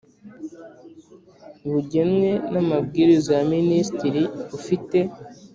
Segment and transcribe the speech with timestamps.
[1.69, 4.21] bugenwa n Amabwiriza ya Minisitiri
[4.57, 4.97] ufite